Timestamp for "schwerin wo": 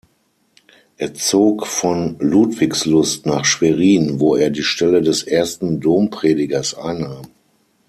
3.45-4.35